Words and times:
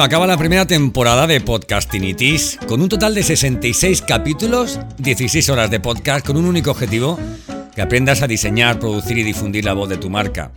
Bueno, 0.00 0.14
acaba 0.14 0.26
la 0.26 0.38
primera 0.38 0.66
temporada 0.66 1.26
de 1.26 1.42
Podcastinitis 1.42 2.58
con 2.66 2.80
un 2.80 2.88
total 2.88 3.14
de 3.14 3.22
66 3.22 4.00
capítulos, 4.00 4.80
16 4.96 5.50
horas 5.50 5.70
de 5.70 5.78
podcast 5.78 6.26
con 6.26 6.38
un 6.38 6.46
único 6.46 6.70
objetivo, 6.70 7.18
que 7.74 7.82
aprendas 7.82 8.22
a 8.22 8.26
diseñar, 8.26 8.78
producir 8.78 9.18
y 9.18 9.24
difundir 9.24 9.66
la 9.66 9.74
voz 9.74 9.90
de 9.90 9.98
tu 9.98 10.08
marca. 10.08 10.52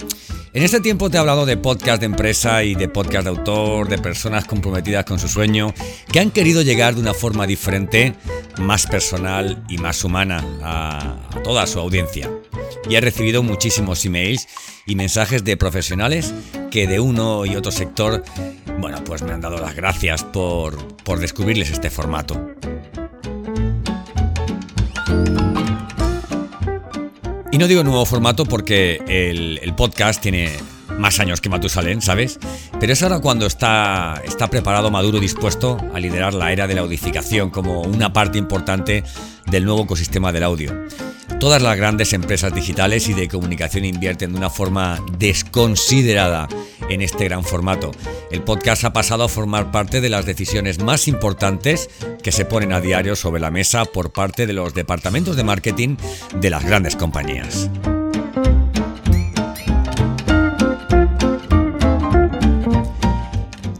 En 0.53 0.63
este 0.63 0.79
tiempo 0.79 1.09
te 1.09 1.17
he 1.17 1.19
hablado 1.19 1.45
de 1.45 1.57
podcast 1.57 1.99
de 1.99 2.05
empresa 2.05 2.63
y 2.63 2.73
de 2.75 2.87
podcast 2.87 3.25
de 3.25 3.31
autor, 3.31 3.89
de 3.89 3.97
personas 3.97 4.45
comprometidas 4.45 5.03
con 5.03 5.19
su 5.19 5.27
sueño, 5.27 5.73
que 6.09 6.21
han 6.21 6.31
querido 6.31 6.61
llegar 6.61 6.95
de 6.95 7.01
una 7.01 7.13
forma 7.13 7.45
diferente, 7.45 8.13
más 8.59 8.87
personal 8.87 9.61
y 9.67 9.77
más 9.77 10.05
humana 10.05 10.41
a, 10.61 11.17
toda 11.43 11.67
su 11.67 11.81
audiencia. 11.81 12.31
Y 12.89 12.95
he 12.95 13.01
recibido 13.01 13.43
muchísimos 13.43 14.03
emails 14.05 14.47
y 14.85 14.95
mensajes 14.95 15.43
de 15.43 15.57
profesionales 15.57 16.33
que 16.71 16.87
de 16.87 16.99
uno 16.99 17.45
y 17.45 17.55
otro 17.55 17.71
sector, 17.71 18.23
bueno, 18.79 19.03
pues 19.03 19.21
me 19.21 19.31
han 19.31 19.41
dado 19.41 19.57
las 19.57 19.75
gracias 19.75 20.23
por, 20.23 20.95
por 21.03 21.19
descubrirles 21.19 21.71
este 21.71 21.89
formato. 21.89 22.53
Y 27.53 27.59
no 27.59 27.67
digo 27.67 27.83
nuevo 27.83 28.03
formato 28.07 28.45
porque 28.45 28.99
el, 29.07 29.75
podcast 29.75 30.19
tiene 30.19 30.49
más 30.97 31.19
años 31.19 31.39
que 31.39 31.49
Matusalén, 31.49 32.01
¿sabes? 32.01 32.39
Pero 32.79 32.93
es 32.93 33.03
ahora 33.03 33.19
cuando 33.19 33.45
está, 33.45 34.23
está 34.25 34.49
preparado, 34.49 34.89
maduro 34.89 35.19
dispuesto 35.19 35.77
a 35.93 35.99
liderar 35.99 36.33
la 36.33 36.51
era 36.51 36.65
de 36.65 36.73
la 36.73 36.81
audificación 36.81 37.51
como 37.51 37.81
una 37.81 38.11
parte 38.11 38.39
importante 38.39 39.03
del 39.45 39.65
nuevo 39.65 39.83
ecosistema 39.83 40.31
del 40.31 40.45
audio. 40.45 40.73
Todas 41.39 41.61
las 41.61 41.77
grandes 41.77 42.13
empresas 42.13 42.53
digitales 42.53 43.09
y 43.09 43.13
de 43.13 43.27
comunicación 43.27 43.85
invierten 43.85 44.31
de 44.31 44.37
una 44.37 44.49
forma 44.49 45.03
desconsiderada 45.17 46.47
en 46.89 47.01
este 47.01 47.25
gran 47.25 47.43
formato. 47.43 47.91
El 48.31 48.43
podcast 48.43 48.83
ha 48.85 48.93
pasado 48.93 49.23
a 49.23 49.29
formar 49.29 49.71
parte 49.71 50.01
de 50.01 50.09
las 50.09 50.25
decisiones 50.25 50.79
más 50.79 51.07
importantes 51.07 51.89
que 52.21 52.31
se 52.31 52.45
ponen 52.45 52.71
a 52.73 52.81
diario 52.81 53.15
sobre 53.15 53.41
la 53.41 53.51
mesa 53.51 53.85
por 53.85 54.11
parte 54.11 54.47
de 54.47 54.53
los 54.53 54.73
departamentos 54.73 55.35
de 55.35 55.43
marketing 55.43 55.97
de 56.39 56.49
las 56.49 56.63
grandes 56.63 56.95
compañías. 56.95 57.69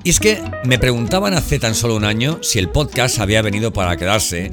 Y 0.06 0.10
es 0.10 0.20
que 0.20 0.44
me 0.66 0.78
preguntaban 0.78 1.34
hace 1.34 1.60
tan 1.60 1.76
solo 1.76 1.96
un 1.96 2.04
año 2.04 2.40
si 2.42 2.60
el 2.60 2.70
podcast 2.70 3.20
había 3.20 3.42
venido 3.42 3.72
para 3.72 3.96
quedarse 3.96 4.52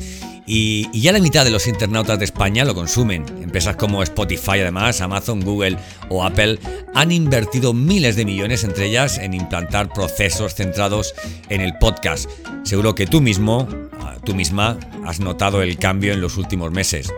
y, 0.52 0.90
ya 1.00 1.12
la 1.12 1.20
mitad 1.20 1.44
de 1.44 1.52
los 1.52 1.68
internautas 1.68 2.18
de 2.18 2.24
España 2.24 2.64
lo 2.64 2.74
consumen. 2.74 3.24
Empresas 3.40 3.76
como 3.76 4.02
Spotify, 4.02 4.58
además, 4.58 5.00
Amazon, 5.00 5.42
Google 5.42 5.78
o 6.08 6.24
Apple 6.24 6.58
han 6.92 7.12
invertido 7.12 7.72
miles 7.72 8.16
de 8.16 8.24
millones 8.24 8.64
entre 8.64 8.86
ellas 8.86 9.18
en 9.18 9.32
implantar 9.32 9.92
procesos 9.92 10.56
centrados 10.56 11.14
en 11.50 11.60
el 11.60 11.78
podcast. 11.78 12.28
Seguro 12.64 12.96
que 12.96 13.06
tú 13.06 13.20
mismo, 13.20 13.68
ah, 14.00 14.16
tú 14.24 14.34
misma, 14.34 14.76
has 15.06 15.20
notado 15.20 15.62
el 15.62 15.78
cambio 15.78 16.12
en 16.12 16.20
los 16.20 16.36
últimos 16.36 16.72
meses. 16.72 17.12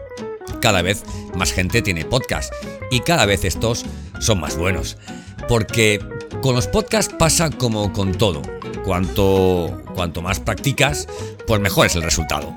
Cada 0.61 0.83
vez 0.83 1.03
más 1.35 1.55
gente 1.55 1.81
tiene 1.81 2.05
podcast 2.05 2.53
y 2.91 3.01
cada 3.01 3.25
vez 3.25 3.47
estos 3.47 3.87
son 4.21 4.41
más 4.41 4.59
buenos. 4.59 4.99
Porque 5.49 6.01
con 6.43 6.55
los 6.55 6.67
podcasts 6.67 7.15
pasa 7.19 7.49
como 7.49 7.95
con 7.95 8.13
todo. 8.13 8.43
Cuanto, 8.85 9.83
cuanto 9.95 10.21
más 10.21 10.39
practicas, 10.39 11.09
pues 11.47 11.63
mejor 11.63 11.87
es 11.87 11.97
el 11.97 12.03
resultado. 12.03 12.55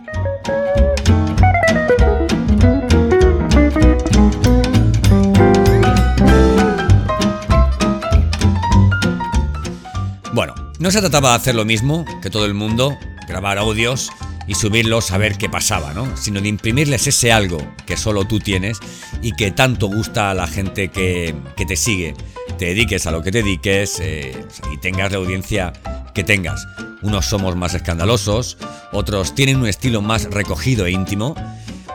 No 10.85 10.91
se 10.91 10.99
trataba 10.99 11.29
de 11.29 11.35
hacer 11.37 11.55
lo 11.55 11.65
mismo 11.65 12.05
que 12.21 12.29
todo 12.29 12.45
el 12.45 12.53
mundo, 12.53 12.95
grabar 13.27 13.57
audios 13.57 14.11
y 14.45 14.53
subirlos 14.53 15.09
a 15.09 15.17
ver 15.17 15.35
qué 15.35 15.49
pasaba, 15.49 15.95
¿no? 15.95 16.15
Sino 16.15 16.41
de 16.41 16.47
imprimirles 16.47 17.07
ese 17.07 17.31
algo 17.31 17.57
que 17.87 17.97
solo 17.97 18.25
tú 18.25 18.39
tienes 18.39 18.77
y 19.23 19.31
que 19.31 19.49
tanto 19.49 19.87
gusta 19.87 20.29
a 20.29 20.35
la 20.35 20.45
gente 20.45 20.89
que, 20.89 21.33
te 21.55 21.75
sigue. 21.75 22.13
Te 22.59 22.65
dediques 22.65 23.07
a 23.07 23.11
lo 23.11 23.23
que 23.23 23.31
te 23.31 23.39
dediques 23.39 23.99
eh, 23.99 24.39
y 24.71 24.77
tengas 24.77 25.11
la 25.11 25.17
audiencia 25.17 25.73
que 26.13 26.23
tengas. 26.23 26.67
Unos 27.01 27.25
somos 27.25 27.55
más 27.55 27.73
escandalosos, 27.73 28.59
otros 28.91 29.33
tienen 29.33 29.57
un 29.57 29.67
estilo 29.67 30.03
más 30.03 30.25
recogido 30.25 30.85
e 30.85 30.91
íntimo. 30.91 31.33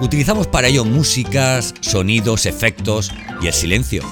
Utilizamos 0.00 0.48
para 0.48 0.66
ello 0.66 0.84
músicas, 0.84 1.74
sonidos, 1.80 2.44
efectos 2.44 3.12
y 3.40 3.46
el 3.46 3.52
silencio. 3.52 4.02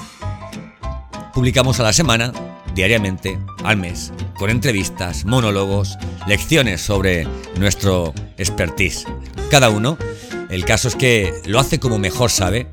Publicamos 1.33 1.81
a 1.81 1.83
la 1.83 1.91
semana 1.91 2.31
diariamente, 2.73 3.39
al 3.63 3.77
mes, 3.77 4.11
con 4.37 4.49
entrevistas, 4.49 5.25
monólogos, 5.25 5.97
lecciones 6.27 6.81
sobre 6.81 7.27
nuestro 7.57 8.13
expertise. 8.37 9.05
Cada 9.51 9.69
uno, 9.69 9.97
el 10.49 10.65
caso 10.65 10.87
es 10.87 10.95
que 10.95 11.33
lo 11.45 11.59
hace 11.59 11.79
como 11.79 11.99
mejor 11.99 12.31
sabe 12.31 12.67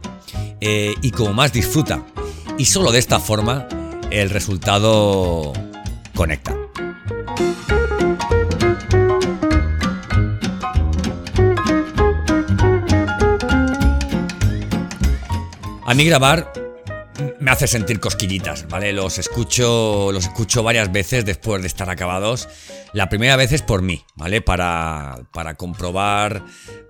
eh, 0.60 0.94
y 1.02 1.10
como 1.10 1.32
más 1.32 1.52
disfruta. 1.52 2.04
Y 2.58 2.66
solo 2.66 2.92
de 2.92 2.98
esta 2.98 3.20
forma 3.20 3.68
el 4.10 4.30
resultado 4.30 5.52
conecta. 6.14 6.54
A 15.88 15.94
mí 15.94 16.04
grabar 16.04 16.52
me 17.46 17.52
hace 17.52 17.68
sentir 17.68 18.00
cosquillitas, 18.00 18.66
¿vale? 18.68 18.92
Los 18.92 19.18
escucho, 19.18 20.10
los 20.10 20.24
escucho 20.24 20.64
varias 20.64 20.90
veces 20.90 21.24
después 21.24 21.62
de 21.62 21.68
estar 21.68 21.88
acabados. 21.88 22.48
La 22.92 23.08
primera 23.08 23.36
vez 23.36 23.52
es 23.52 23.62
por 23.62 23.82
mí, 23.82 24.02
¿vale? 24.16 24.40
Para, 24.40 25.20
para 25.32 25.54
comprobar 25.54 26.44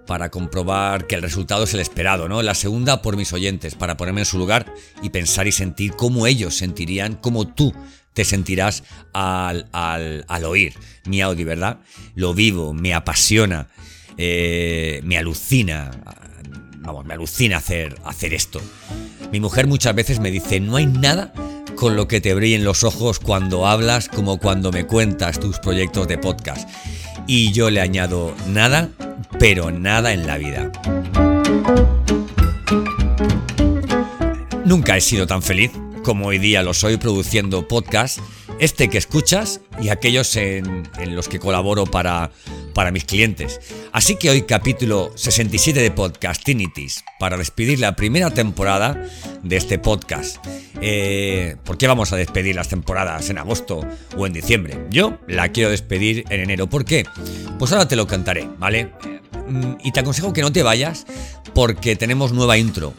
para 0.06 0.30
comprobar 0.30 1.06
que 1.06 1.14
el 1.14 1.20
resultado 1.20 1.64
es 1.64 1.74
el 1.74 1.80
esperado, 1.80 2.26
¿no? 2.26 2.40
La 2.40 2.54
segunda 2.54 3.02
por 3.02 3.18
mis 3.18 3.34
oyentes, 3.34 3.74
para 3.74 3.98
ponerme 3.98 4.22
en 4.22 4.24
su 4.24 4.38
lugar 4.38 4.72
y 5.02 5.10
pensar 5.10 5.46
y 5.46 5.52
sentir 5.52 5.92
cómo 5.94 6.26
ellos 6.26 6.54
sentirían, 6.54 7.16
cómo 7.16 7.46
tú 7.48 7.74
te 8.14 8.24
sentirás 8.24 8.82
al, 9.12 9.68
al, 9.72 10.44
oír 10.46 10.72
mi 11.04 11.20
audio, 11.20 11.44
¿verdad? 11.44 11.80
Lo 12.14 12.32
vivo, 12.32 12.72
me 12.72 12.94
apasiona, 12.94 13.68
eh, 14.16 15.02
me 15.04 15.18
alucina, 15.18 15.90
vamos, 16.86 17.04
me 17.04 17.14
alucina 17.14 17.58
hacer, 17.58 17.96
hacer 18.04 18.32
esto. 18.32 18.60
Mi 19.32 19.40
mujer 19.40 19.66
muchas 19.66 19.94
veces 19.94 20.20
me 20.20 20.30
dice, 20.30 20.60
no 20.60 20.76
hay 20.76 20.86
nada 20.86 21.32
con 21.74 21.96
lo 21.96 22.08
que 22.08 22.20
te 22.20 22.32
brillen 22.32 22.64
los 22.64 22.84
ojos 22.84 23.18
cuando 23.18 23.66
hablas 23.66 24.08
como 24.08 24.38
cuando 24.38 24.72
me 24.72 24.86
cuentas 24.86 25.40
tus 25.40 25.58
proyectos 25.58 26.08
de 26.08 26.16
podcast. 26.16 26.68
Y 27.26 27.52
yo 27.52 27.70
le 27.70 27.80
añado 27.80 28.34
nada, 28.48 28.88
pero 29.38 29.70
nada 29.70 30.12
en 30.12 30.26
la 30.26 30.38
vida. 30.38 30.70
Nunca 34.64 34.96
he 34.96 35.00
sido 35.00 35.26
tan 35.26 35.42
feliz 35.42 35.72
como 36.02 36.28
hoy 36.28 36.38
día 36.38 36.62
lo 36.62 36.72
soy 36.72 36.98
produciendo 36.98 37.66
podcast, 37.66 38.20
este 38.60 38.88
que 38.88 38.98
escuchas 38.98 39.60
y 39.82 39.88
aquellos 39.88 40.36
en, 40.36 40.88
en 40.98 41.16
los 41.16 41.28
que 41.28 41.40
colaboro 41.40 41.84
para 41.84 42.30
para 42.76 42.90
mis 42.90 43.06
clientes. 43.06 43.58
Así 43.90 44.16
que 44.16 44.28
hoy 44.28 44.42
capítulo 44.42 45.10
67 45.14 45.80
de 45.80 45.90
Podcastinities 45.90 47.04
para 47.18 47.38
despedir 47.38 47.80
la 47.80 47.96
primera 47.96 48.30
temporada 48.30 49.02
de 49.42 49.56
este 49.56 49.78
podcast. 49.78 50.36
Eh, 50.82 51.56
¿Por 51.64 51.78
qué 51.78 51.86
vamos 51.86 52.12
a 52.12 52.16
despedir 52.16 52.54
las 52.54 52.68
temporadas 52.68 53.30
en 53.30 53.38
agosto 53.38 53.80
o 54.18 54.26
en 54.26 54.34
diciembre? 54.34 54.78
Yo 54.90 55.18
la 55.26 55.48
quiero 55.52 55.70
despedir 55.70 56.26
en 56.28 56.42
enero. 56.42 56.66
¿Por 56.66 56.84
qué? 56.84 57.06
Pues 57.58 57.72
ahora 57.72 57.88
te 57.88 57.96
lo 57.96 58.06
cantaré, 58.06 58.46
¿vale? 58.58 58.92
Mm, 59.48 59.76
y 59.82 59.92
te 59.92 60.00
aconsejo 60.00 60.34
que 60.34 60.42
no 60.42 60.52
te 60.52 60.62
vayas 60.62 61.06
porque 61.54 61.96
tenemos 61.96 62.32
nueva 62.32 62.58
intro. 62.58 62.92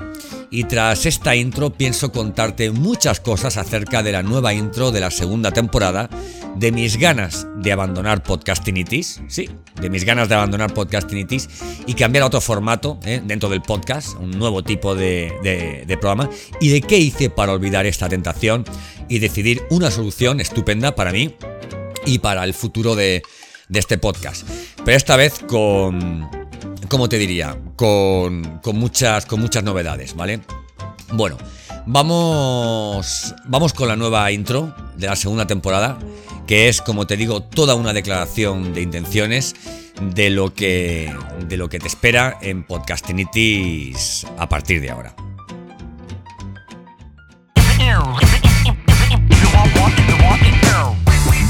Y 0.49 0.63
tras 0.63 1.05
esta 1.05 1.35
intro 1.35 1.71
pienso 1.71 2.11
contarte 2.11 2.71
muchas 2.71 3.19
cosas 3.19 3.57
acerca 3.57 4.01
de 4.01 4.13
la 4.13 4.23
nueva 4.23 4.53
intro 4.53 4.91
de 4.91 5.01
la 5.01 5.11
segunda 5.11 5.51
temporada 5.51 6.09
de 6.55 6.71
mis 6.71 6.97
ganas 6.97 7.45
de 7.57 7.71
abandonar 7.71 8.23
Podcastinitis, 8.23 9.21
sí, 9.27 9.49
de 9.79 9.89
mis 9.89 10.05
ganas 10.05 10.29
de 10.29 10.35
abandonar 10.35 10.73
Podcastinitis 10.73 11.49
y 11.85 11.93
cambiar 11.93 12.23
a 12.23 12.27
otro 12.27 12.41
formato 12.41 12.99
¿eh? 13.05 13.21
dentro 13.23 13.49
del 13.49 13.61
podcast, 13.61 14.15
un 14.19 14.31
nuevo 14.31 14.63
tipo 14.63 14.95
de, 14.95 15.85
programa, 15.99 16.29
y 16.59 16.69
de 16.69 16.81
qué 16.81 16.97
hice 16.97 17.29
para 17.29 17.51
olvidar 17.51 17.85
esta 17.85 18.09
tentación 18.09 18.65
y 19.07 19.19
decidir 19.19 19.63
una 19.69 19.91
solución 19.91 20.39
estupenda 20.39 20.95
para 20.95 21.11
mí 21.11 21.35
y 22.05 22.19
para 22.19 22.43
el 22.43 22.53
futuro 22.53 22.95
de, 22.95 23.21
este 23.73 23.97
podcast. 23.97 24.47
Pero 24.83 24.97
esta 24.97 25.17
vez 25.17 25.39
con, 25.47 26.27
¿cómo 26.89 27.09
te 27.09 27.17
diría? 27.17 27.57
Con, 27.75 28.59
con, 28.61 28.77
muchas, 28.77 29.25
con 29.25 29.39
muchas 29.39 29.63
novedades, 29.63 30.15
¿vale? 30.15 30.41
Bueno, 31.13 31.37
vamos, 31.85 33.33
vamos 33.45 33.73
con 33.73 33.87
la 33.87 33.95
nueva 33.95 34.31
intro 34.31 34.73
de 34.95 35.07
la 35.07 35.15
segunda 35.15 35.47
temporada 35.47 35.97
que 36.47 36.69
es, 36.69 36.81
como 36.81 37.05
te 37.05 37.17
digo, 37.17 37.43
toda 37.43 37.75
una 37.75 37.93
declaración 37.93 38.73
de 38.73 38.81
intenciones 38.81 39.53
de 40.01 40.29
lo 40.29 40.53
que, 40.53 41.13
de 41.47 41.57
lo 41.57 41.69
que 41.69 41.79
te 41.79 41.87
espera 41.87 42.37
en 42.41 42.63
Podcastinitis 42.63 44.25
a 44.37 44.47
partir 44.47 44.81
de 44.81 44.89
ahora. 44.89 45.26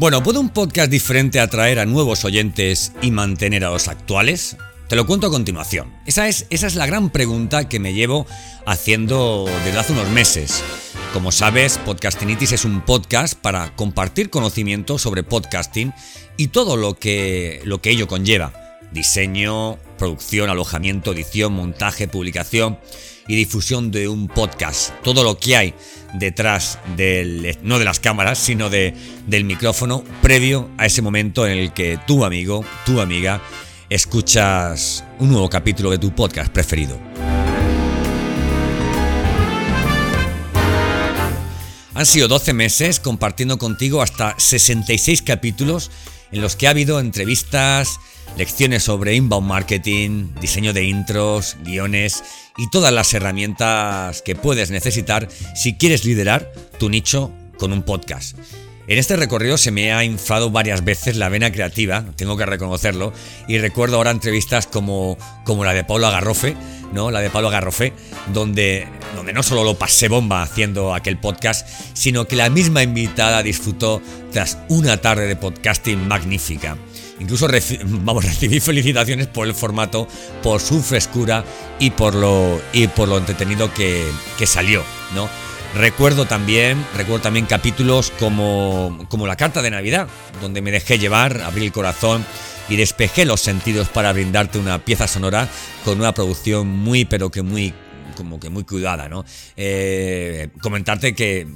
Bueno, 0.00 0.22
¿puede 0.22 0.38
un 0.38 0.48
podcast 0.48 0.90
diferente 0.90 1.40
atraer 1.40 1.78
a 1.78 1.84
nuevos 1.84 2.24
oyentes 2.24 2.92
y 3.02 3.10
mantener 3.10 3.66
a 3.66 3.68
los 3.68 3.86
actuales? 3.86 4.56
Te 4.88 4.96
lo 4.96 5.04
cuento 5.04 5.26
a 5.26 5.30
continuación. 5.30 5.92
Esa 6.06 6.26
es, 6.26 6.46
esa 6.48 6.68
es 6.68 6.74
la 6.74 6.86
gran 6.86 7.10
pregunta 7.10 7.68
que 7.68 7.80
me 7.80 7.92
llevo 7.92 8.26
haciendo 8.64 9.44
desde 9.62 9.78
hace 9.78 9.92
unos 9.92 10.08
meses. 10.08 10.64
Como 11.12 11.30
sabes, 11.32 11.76
Podcastinitis 11.84 12.52
es 12.52 12.64
un 12.64 12.80
podcast 12.80 13.34
para 13.34 13.76
compartir 13.76 14.30
conocimiento 14.30 14.96
sobre 14.96 15.22
podcasting 15.22 15.92
y 16.38 16.48
todo 16.48 16.78
lo 16.78 16.94
que, 16.94 17.60
lo 17.64 17.82
que 17.82 17.90
ello 17.90 18.08
conlleva. 18.08 18.54
Diseño, 18.92 19.76
producción, 19.98 20.48
alojamiento, 20.48 21.12
edición, 21.12 21.52
montaje, 21.52 22.08
publicación 22.08 22.78
y 23.30 23.36
difusión 23.36 23.92
de 23.92 24.08
un 24.08 24.26
podcast. 24.26 24.90
Todo 25.04 25.22
lo 25.22 25.38
que 25.38 25.54
hay 25.54 25.74
detrás 26.14 26.80
del, 26.96 27.56
no 27.62 27.78
de 27.78 27.84
las 27.84 28.00
cámaras, 28.00 28.40
sino 28.40 28.68
de, 28.68 28.92
del 29.28 29.44
micrófono 29.44 30.02
previo 30.20 30.68
a 30.78 30.86
ese 30.86 31.00
momento 31.00 31.46
en 31.46 31.56
el 31.56 31.72
que 31.72 31.96
tu 32.08 32.24
amigo, 32.24 32.64
tu 32.84 33.00
amiga, 33.00 33.40
escuchas 33.88 35.04
un 35.20 35.30
nuevo 35.30 35.48
capítulo 35.48 35.92
de 35.92 35.98
tu 35.98 36.12
podcast 36.12 36.52
preferido. 36.52 36.98
Han 41.94 42.06
sido 42.06 42.26
12 42.26 42.52
meses 42.52 42.98
compartiendo 42.98 43.58
contigo 43.58 44.02
hasta 44.02 44.34
66 44.40 45.22
capítulos 45.22 45.92
en 46.32 46.40
los 46.40 46.56
que 46.56 46.66
ha 46.66 46.70
habido 46.70 46.98
entrevistas, 46.98 48.00
lecciones 48.36 48.82
sobre 48.82 49.14
inbound 49.14 49.46
marketing, 49.46 50.28
diseño 50.40 50.72
de 50.72 50.84
intros, 50.84 51.56
guiones 51.64 52.22
y 52.56 52.68
todas 52.70 52.92
las 52.92 53.12
herramientas 53.14 54.22
que 54.22 54.36
puedes 54.36 54.70
necesitar 54.70 55.28
si 55.54 55.74
quieres 55.74 56.04
liderar 56.04 56.52
tu 56.78 56.88
nicho 56.88 57.32
con 57.58 57.72
un 57.72 57.82
podcast. 57.82 58.36
En 58.90 58.98
este 58.98 59.14
recorrido 59.14 59.56
se 59.56 59.70
me 59.70 59.92
ha 59.92 60.02
inflado 60.02 60.50
varias 60.50 60.82
veces 60.82 61.16
la 61.16 61.28
vena 61.28 61.52
creativa, 61.52 62.04
tengo 62.16 62.36
que 62.36 62.44
reconocerlo, 62.44 63.12
y 63.46 63.58
recuerdo 63.58 63.96
ahora 63.96 64.10
entrevistas 64.10 64.66
como, 64.66 65.16
como 65.44 65.64
la 65.64 65.74
de 65.74 65.84
Pablo 65.84 66.08
Agarrofe, 66.08 66.56
¿no? 66.92 67.12
La 67.12 67.20
de 67.20 67.30
Pablo 67.30 67.48
Agarrofe, 67.48 67.92
donde, 68.32 68.88
donde 69.14 69.32
no 69.32 69.44
solo 69.44 69.62
lo 69.62 69.78
pasé 69.78 70.08
bomba 70.08 70.42
haciendo 70.42 70.92
aquel 70.92 71.18
podcast, 71.18 71.68
sino 71.92 72.26
que 72.26 72.34
la 72.34 72.50
misma 72.50 72.82
invitada 72.82 73.44
disfrutó 73.44 74.02
tras 74.32 74.58
una 74.68 74.96
tarde 74.96 75.28
de 75.28 75.36
podcasting 75.36 76.08
magnífica. 76.08 76.76
Incluso 77.20 77.46
vamos, 77.84 78.24
recibí 78.30 78.60
felicitaciones 78.60 79.26
por 79.28 79.46
el 79.46 79.54
formato, 79.54 80.08
por 80.42 80.60
su 80.60 80.82
frescura 80.82 81.44
y 81.78 81.90
por 81.90 82.14
lo, 82.14 82.60
entretenido 83.16 83.72
que, 83.72 84.04
que 84.38 84.46
salió, 84.46 84.82
¿no? 85.14 85.28
Recuerdo 85.74 86.26
también, 86.26 86.84
recuerdo 86.96 87.22
también 87.22 87.46
capítulos 87.46 88.12
como, 88.18 89.06
como 89.08 89.28
la 89.28 89.36
carta 89.36 89.62
de 89.62 89.70
Navidad, 89.70 90.08
donde 90.40 90.62
me 90.62 90.72
dejé 90.72 90.98
llevar, 90.98 91.42
abrí 91.42 91.64
el 91.64 91.70
corazón 91.70 92.24
y 92.68 92.76
despejé 92.76 93.24
los 93.24 93.40
sentidos 93.40 93.88
para 93.88 94.12
brindarte 94.12 94.58
una 94.58 94.84
pieza 94.84 95.06
sonora 95.06 95.48
con 95.84 96.00
una 96.00 96.12
producción 96.12 96.66
muy, 96.66 97.04
pero 97.04 97.30
que 97.30 97.42
muy, 97.42 97.72
como 98.16 98.40
que 98.40 98.50
muy 98.50 98.64
cuidada, 98.64 99.08
¿no? 99.08 99.24
Eh, 99.56 100.48
comentarte 100.60 101.14
que 101.14 101.46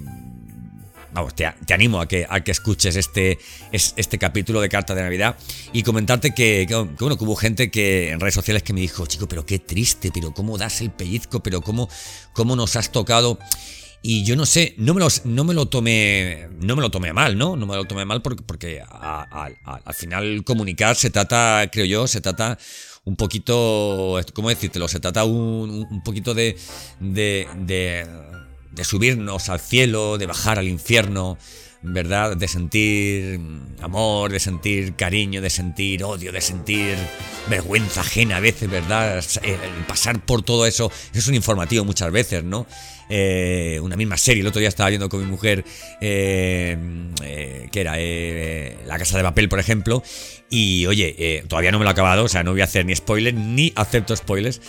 vamos, 1.14 1.34
te, 1.34 1.46
animo 1.72 2.00
a 2.00 2.08
que, 2.08 2.26
a 2.28 2.42
que 2.42 2.50
escuches 2.50 2.96
este, 2.96 3.38
este 3.72 4.18
capítulo 4.18 4.60
de 4.60 4.68
Carta 4.68 4.94
de 4.94 5.02
Navidad 5.02 5.36
y 5.72 5.82
comentarte 5.82 6.34
que, 6.34 6.66
bueno, 6.98 7.16
hubo 7.20 7.36
gente 7.36 7.70
que 7.70 8.10
en 8.10 8.20
redes 8.20 8.34
sociales 8.34 8.62
que 8.62 8.72
me 8.72 8.80
dijo, 8.80 9.06
chico, 9.06 9.26
pero 9.28 9.46
qué 9.46 9.58
triste, 9.58 10.10
pero 10.12 10.32
cómo 10.32 10.58
das 10.58 10.80
el 10.80 10.90
pellizco, 10.90 11.42
pero 11.42 11.62
cómo, 11.62 11.88
cómo 12.32 12.56
nos 12.56 12.76
has 12.76 12.92
tocado. 12.92 13.38
Y 14.06 14.24
yo 14.24 14.36
no 14.36 14.44
sé, 14.44 14.74
no 14.76 14.92
me, 14.92 15.00
lo, 15.00 15.08
no 15.24 15.44
me 15.44 15.54
lo 15.54 15.66
tomé 15.66 16.48
no 16.60 16.76
me 16.76 16.82
lo 16.82 16.90
tomé 16.90 17.14
mal, 17.14 17.38
¿no? 17.38 17.56
No 17.56 17.64
me 17.64 17.74
lo 17.74 17.86
tomé 17.86 18.04
mal 18.04 18.20
porque, 18.20 18.42
porque 18.42 18.82
al 18.82 19.94
final 19.94 20.44
comunicar 20.44 20.94
se 20.94 21.08
trata, 21.08 21.70
creo 21.72 21.86
yo, 21.86 22.06
se 22.06 22.20
trata 22.20 22.58
un 23.04 23.16
poquito, 23.16 24.20
¿cómo 24.34 24.48
decírtelo? 24.48 24.88
Se 24.88 25.00
trata 25.00 25.24
un, 25.24 25.86
un 25.90 26.02
poquito 26.02 26.34
de, 26.34 26.56
de, 27.00 28.06
de 28.74 28.84
subirnos 28.84 29.48
al 29.48 29.60
cielo, 29.60 30.18
de 30.18 30.26
bajar 30.26 30.58
al 30.58 30.68
infierno, 30.68 31.38
¿verdad? 31.82 32.36
De 32.36 32.48
sentir 32.48 33.38
amor, 33.82 34.32
de 34.32 34.40
sentir 34.40 34.96
cariño, 34.96 35.42
de 35.42 35.50
sentir 35.50 36.02
odio, 36.02 36.32
de 36.32 36.40
sentir 36.40 36.96
vergüenza 37.48 38.00
ajena 38.00 38.36
a 38.36 38.40
veces, 38.40 38.70
¿verdad? 38.70 39.22
pasar 39.86 40.24
por 40.24 40.42
todo 40.42 40.66
eso 40.66 40.90
es 41.12 41.28
un 41.28 41.34
informativo 41.34 41.84
muchas 41.84 42.10
veces, 42.10 42.42
¿no? 42.42 42.66
Eh, 43.08 43.78
una 43.82 43.96
misma 43.96 44.16
serie, 44.16 44.40
el 44.40 44.46
otro 44.46 44.60
día 44.60 44.68
estaba 44.68 44.88
viendo 44.88 45.08
con 45.08 45.20
mi 45.20 45.26
mujer, 45.26 45.64
eh, 46.00 46.76
eh, 47.22 47.68
que 47.70 47.80
era 47.80 47.96
La 48.86 48.98
Casa 48.98 49.16
de 49.16 49.22
Papel, 49.22 49.48
por 49.48 49.58
ejemplo, 49.60 50.02
y 50.50 50.86
oye, 50.86 51.44
todavía 51.48 51.72
no 51.72 51.78
me 51.78 51.84
lo 51.84 51.90
he 51.90 51.92
acabado, 51.92 52.24
o 52.24 52.28
sea, 52.28 52.42
no 52.42 52.52
voy 52.52 52.60
a 52.60 52.64
hacer 52.64 52.86
ni 52.86 52.94
spoilers, 52.94 53.36
ni 53.36 53.72
acepto 53.76 54.14
spoilers, 54.14 54.60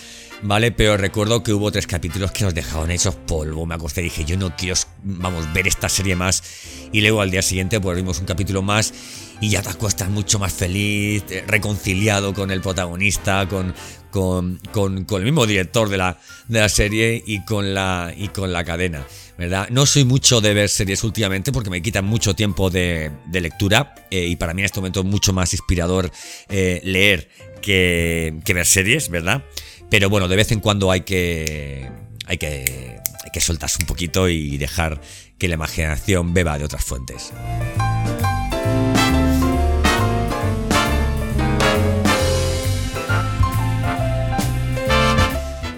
¿vale? 0.42 0.72
Pero 0.72 0.98
recuerdo 0.98 1.44
que 1.44 1.54
hubo 1.54 1.72
tres 1.72 1.88
capítulos 1.88 2.32
que 2.32 2.44
nos 2.44 2.54
dejaron 2.54 2.92
hechos 2.92 3.16
polvo. 3.16 3.66
Me 3.66 3.76
acosté 3.76 4.02
y 4.02 4.06
dije, 4.06 4.26
yo 4.26 4.38
no 4.38 4.56
quiero, 4.56 4.76
vamos, 5.04 5.52
ver 5.54 5.68
esta 5.68 5.90
serie 5.90 6.16
más. 6.16 6.44
Y 6.92 7.02
luego 7.02 7.22
al 7.22 7.32
día 7.32 7.42
siguiente, 7.42 7.80
pues 7.80 7.96
vimos 7.98 8.20
un 8.20 8.26
capítulo 8.26 8.62
más 8.62 8.94
y 9.42 9.50
ya 9.50 9.62
te 9.62 9.70
acuestas 9.70 10.10
mucho 10.10 10.40
más 10.40 10.54
feliz, 10.54 11.24
eh, 11.30 11.44
reconciliado 11.48 12.34
con 12.34 12.52
el 12.52 12.62
protagonista, 12.62 13.48
con, 13.48 13.74
con, 14.16 14.62
con, 14.72 15.20
el 15.20 15.26
mismo 15.26 15.46
director 15.46 15.90
de 15.90 15.98
la, 15.98 16.18
de 16.48 16.62
la 16.62 16.70
serie 16.70 17.22
y 17.28 17.44
con 17.44 17.74
la, 17.74 18.14
y 18.16 18.30
con 18.30 18.54
la 18.54 18.64
cadena. 18.64 19.06
¿verdad? 19.38 19.68
No 19.72 19.86
soy 19.86 20.06
mucho 20.06 20.40
de 20.40 20.54
ver 20.54 20.70
series 20.70 21.04
últimamente 21.04 21.52
porque 21.52 21.70
me 21.70 21.82
quitan 21.82 22.06
mucho 22.06 22.34
tiempo 22.34 22.70
de, 22.70 23.12
lectura 23.34 23.94
eh, 24.10 24.28
y 24.28 24.38
para 24.38 24.54
mí 24.54 24.62
en 24.62 24.68
este 24.68 24.80
momento 24.80 25.02
es 25.02 25.06
mucho 25.06 25.34
más 25.34 25.52
inspirador 25.52 26.10
eh, 26.48 26.80
leer 26.86 27.28
que, 27.62 28.40
que 28.46 28.54
ver 28.54 28.66
series, 28.66 29.10
¿verdad? 29.10 29.44
Pero 29.90 30.10
bueno, 30.10 30.30
de 30.30 30.38
vez 30.38 30.50
en 30.54 30.62
cuando 30.62 30.92
hay 30.92 31.02
que, 31.02 31.90
hay 32.26 32.38
que, 32.38 32.98
hay 33.22 33.32
que 33.34 33.42
soltarse 33.42 33.80
un 33.82 33.88
poquito 33.88 34.30
y 34.30 34.58
dejar 34.58 35.02
que 35.38 35.50
la 35.50 35.56
imaginación 35.56 36.34
beba 36.34 36.58
de 36.58 36.64
otras 36.64 36.86
fuentes. 36.86 37.34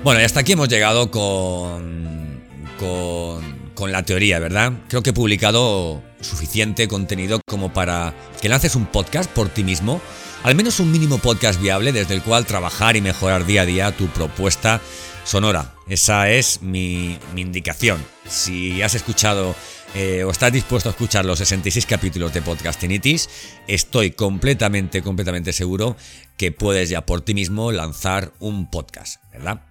Bueno, 0.04 0.22
y 0.22 0.24
hasta 0.24 0.42
aquí 0.42 0.54
hemos 0.54 0.70
llegado 0.70 1.12
con, 1.12 2.42
con, 2.80 3.72
con, 3.74 3.92
la 3.92 4.04
teoría, 4.04 4.39
¿verdad? 4.39 4.74
Creo 4.88 5.04
que 5.04 5.10
he 5.10 5.13
publicado 5.13 6.01
suficiente 6.22 6.88
contenido 6.88 7.42
como 7.48 7.74
para 7.74 8.13
que 8.42 8.50
lances 8.50 8.75
un 8.75 8.86
podcast 8.86 9.30
por 9.30 9.50
ti 9.50 9.63
mismo 9.63 10.01
al 10.44 10.56
menos 10.56 10.80
un 10.80 10.92
mínimo 10.92 11.18
podcast 11.18 11.60
viable 11.62 11.92
desde 11.92 12.13
el 12.13 12.22
cual 12.22 12.46
trabajar 12.46 12.96
y 12.96 13.01
mejorar 13.01 13.46
día 13.46 13.63
a 13.63 13.66
día 13.66 13.92
tu 13.92 14.08
propuesta 14.08 14.82
sonora. 15.24 15.74
Esa 15.88 16.30
es 16.30 16.62
mi, 16.62 17.20
indicación. 17.36 18.04
Si 18.27 18.82
has 18.82 18.96
escuchado 18.96 19.56
eh, 20.00 20.24
o 20.24 20.30
estás 20.30 20.54
dispuesto 20.54 20.89
a 20.89 20.92
escuchar 20.92 21.25
los 21.25 21.39
66 21.39 21.88
capítulos 21.88 22.32
de 22.32 22.44
Podcastinitis, 22.44 23.30
estoy 23.68 24.12
completamente, 24.12 25.01
completamente 25.01 25.54
seguro 25.54 25.98
que 26.38 26.51
puedes 26.51 26.89
ya 26.89 27.04
por 27.04 27.22
ti 27.22 27.34
mismo 27.34 27.72
lanzar 27.72 28.32
un 28.39 28.70
podcast, 28.70 29.24
¿verdad? 29.32 29.66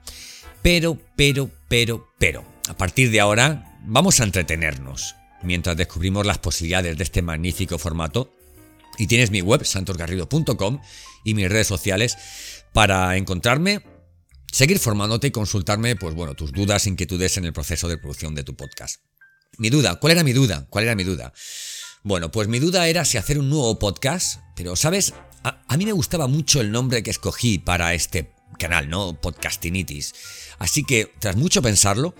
Pero, 0.63 0.99
pero, 1.15 1.49
pero, 1.69 2.13
pero, 2.19 2.45
a 2.69 2.77
partir 2.77 3.13
de 3.13 3.21
ahora 3.21 3.79
vamos 3.85 4.19
a 4.19 4.25
entretenernos 4.25 5.15
mientras 5.45 5.77
descubrimos 5.77 6.27
las 6.27 6.39
posibilidades 6.39 6.99
de 6.99 7.05
este 7.05 7.23
magnífico 7.23 7.79
formato 7.79 8.35
y 8.99 9.07
tienes 9.07 9.31
mi 9.31 9.43
web, 9.43 9.65
santosgarrido.com, 9.65 10.81
y 11.23 11.35
mis 11.35 11.49
redes 11.49 11.69
sociales 11.69 12.19
para 12.73 13.17
encontrarme 13.17 13.85
seguir 14.51 14.81
formándote 14.81 15.29
y 15.29 15.31
consultarme, 15.31 15.95
pues 15.95 16.17
bueno, 16.17 16.35
tus 16.35 16.51
dudas, 16.51 16.89
inquietudes 16.89 17.37
en 17.37 17.45
el 17.45 17.53
proceso 17.53 17.87
de 17.87 17.97
producción 17.97 18.35
de 18.35 18.43
tu 18.43 18.57
podcast. 18.57 19.01
Mi 19.59 19.71
duda, 19.71 19.95
¿cuál 19.95 20.13
era 20.13 20.23
mi 20.23 20.33
duda? 20.33 20.67
¿Cuál 20.69 20.85
era 20.85 20.95
mi 20.95 21.05
duda? 21.05 21.33
Bueno, 22.03 22.31
pues 22.31 22.47
mi 22.47 22.59
duda 22.59 22.89
era 22.89 23.05
si 23.05 23.17
hacer 23.17 23.39
un 23.39 23.49
nuevo 23.49 23.79
podcast, 23.79 24.41
pero 24.55 24.77
sabes, 24.77 25.15
a, 25.43 25.77
mí 25.77 25.87
me 25.87 25.93
gustaba 25.93 26.27
mucho 26.27 26.61
el 26.61 26.71
nombre 26.71 27.03
que 27.03 27.11
escogí 27.11 27.59
para 27.59 27.95
este 27.95 28.33
canal, 28.59 28.91
¿no? 28.91 29.19
Podcastinitis. 29.19 30.15
Así 30.59 30.85
que, 30.85 31.11
tras 31.21 31.37
mucho 31.37 31.63
pensarlo, 31.63 32.15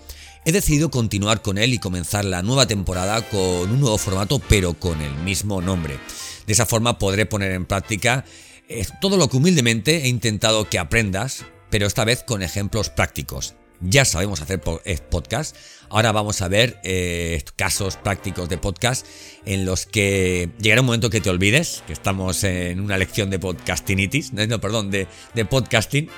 he 0.45 0.51
decidido 0.51 0.89
continuar 0.89 1.43
con 1.43 1.59
él 1.59 1.73
y 1.73 1.77
comenzar 1.77 2.25
la 2.25 2.41
nueva 2.41 2.65
temporada 2.65 3.21
con 3.29 3.69
un 3.69 3.79
nuevo 3.79 3.97
formato, 3.99 4.39
pero 4.39 4.73
con 4.73 4.99
el 5.01 5.13
mismo 5.17 5.61
nombre. 5.61 5.99
De 6.47 6.53
esa 6.53 6.65
forma 6.65 6.97
podré 6.97 7.27
poner 7.27 7.51
en 7.51 7.65
práctica 7.65 8.25
eh, 8.67 8.85
todo 8.99 9.15
lo 9.15 9.29
que 9.29 9.37
humildemente 9.37 10.05
he 10.05 10.07
intentado 10.07 10.69
que 10.69 10.79
aprendas, 10.79 11.45
pero 11.69 11.85
esta 11.85 12.03
vez 12.03 12.23
con 12.23 12.41
ejemplos 12.41 12.89
prácticos. 12.89 13.53
Ya 13.81 14.05
sabemos 14.05 14.41
hacer 14.41 14.59
eh, 14.85 14.97
podcast, 15.07 15.55
ahora 15.89 16.11
vamos 16.11 16.41
a 16.41 16.47
ver 16.47 16.79
eh, 16.83 17.43
casos 17.55 17.95
prácticos 17.95 18.49
de 18.49 18.57
podcast 18.57 19.05
en 19.45 19.65
los 19.65 19.85
que 19.85 20.49
llegará 20.59 20.81
un 20.81 20.87
momento 20.87 21.11
que 21.11 21.21
te 21.21 21.29
olvides, 21.29 21.83
que 21.85 21.93
estamos 21.93 22.43
en 22.43 22.79
una 22.79 22.97
lección 22.97 23.29
de 23.29 23.37
podcastinitis, 23.37 24.33
no, 24.33 24.59
perdón, 24.59 24.89
de, 24.89 25.07
podcasting. 25.47 26.09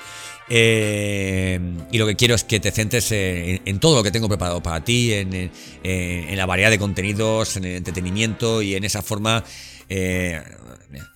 Eh, 0.52 1.60
y 1.92 1.98
lo 1.98 2.06
que 2.06 2.16
quiero 2.16 2.34
es 2.34 2.44
que 2.44 2.58
te 2.60 2.70
centres 2.72 3.12
en, 3.12 3.78
todo 3.78 3.96
lo 3.96 4.02
que 4.02 4.10
tengo 4.10 4.26
preparado 4.26 4.62
para 4.62 4.82
ti, 4.82 5.12
en, 5.12 5.50
la 6.34 6.46
variedad 6.46 6.70
de 6.70 6.78
contenidos, 6.78 7.58
en 7.58 7.64
el 7.66 7.76
entretenimiento 7.76 8.62
y 8.62 8.74
en 8.74 8.84
esa 8.84 9.02
forma, 9.02 9.44
eh, 9.90 10.42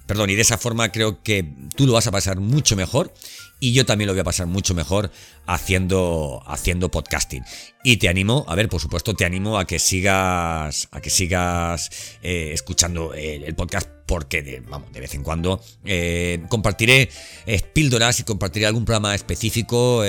perdón, 0.06 0.30
y 0.30 0.34
de 0.34 0.42
esa 0.42 0.58
forma 0.58 0.90
creo 0.92 1.22
que 1.22 1.44
tú 1.76 1.86
lo 1.86 1.94
vas 1.94 2.06
a 2.06 2.10
pasar 2.10 2.38
mucho 2.38 2.76
mejor 2.76 3.12
y 3.60 3.72
yo 3.72 3.86
también 3.86 4.08
lo 4.08 4.12
voy 4.12 4.20
a 4.20 4.24
pasar 4.24 4.46
mucho 4.46 4.74
mejor 4.74 5.10
haciendo, 5.46 6.42
haciendo 6.46 6.90
podcasting. 6.90 7.42
Y 7.82 7.96
te 7.96 8.08
animo, 8.08 8.44
a 8.46 8.54
ver, 8.54 8.68
por 8.68 8.80
supuesto, 8.80 9.14
te 9.14 9.24
animo 9.24 9.58
a 9.58 9.66
que 9.66 9.78
sigas, 9.78 10.88
a 10.90 11.00
que 11.00 11.08
sigas 11.08 12.18
eh, 12.22 12.50
escuchando 12.52 13.14
el, 13.14 13.54
podcast 13.54 13.88
porque 14.06 14.42
de, 14.42 14.60
vamos, 14.60 14.92
de 14.92 15.00
vez 15.00 15.14
en 15.14 15.22
cuando 15.22 15.62
eh, 15.84 16.42
compartiré 16.50 17.08
eh, 17.46 17.62
píldoras 17.72 18.20
y 18.20 18.24
compartiré 18.24 18.66
algún 18.66 18.84
programa 18.84 19.14
específico 19.14 20.02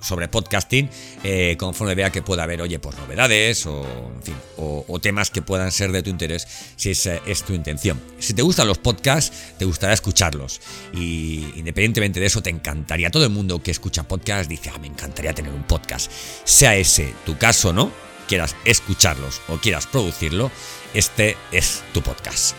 sobre 0.00 0.28
podcasting 0.28 0.88
eh, 1.24 1.56
conforme 1.58 1.94
vea 1.94 2.10
que 2.10 2.22
pueda 2.22 2.44
haber, 2.44 2.62
oye, 2.62 2.78
pues 2.78 2.96
novedades 2.96 3.66
o, 3.66 3.82
en 4.14 4.22
fin, 4.22 4.34
o, 4.56 4.98
temas 5.00 5.30
que 5.30 5.42
puedan 5.42 5.72
ser 5.72 5.90
de 5.90 6.02
tu 6.02 6.10
interés 6.10 6.46
si 6.76 6.90
esa 6.90 7.16
es 7.26 7.42
tu 7.42 7.54
intención. 7.54 8.00
Si 8.18 8.34
te 8.34 8.42
gustan 8.42 8.68
los 8.68 8.78
podcasts, 8.78 9.56
te 9.58 9.64
gustará 9.64 9.92
escucharlos 9.92 10.60
y 10.94 11.44
independientemente 11.56 12.20
de 12.20 12.26
eso 12.26 12.42
te 12.42 12.50
encantaría. 12.50 13.10
Todo 13.10 13.24
el 13.24 13.30
mundo 13.30 13.62
que 13.62 13.70
escucha 13.70 14.04
podcast 14.04 14.48
dice, 14.48 14.70
ah, 14.74 14.78
me 14.78 14.86
encantaría 14.86 15.32
tener 15.32 15.52
un 15.52 15.64
podcast. 15.64 16.10
Sea 16.44 16.76
ese 16.76 17.12
tu 17.26 17.36
caso, 17.36 17.72
¿no? 17.72 17.90
Quieras 18.28 18.54
escucharlos 18.64 19.40
o 19.48 19.56
quieras 19.56 19.86
producirlo, 19.86 20.50
este 20.94 21.36
es 21.50 21.82
tu 21.92 22.02
podcast. 22.02 22.54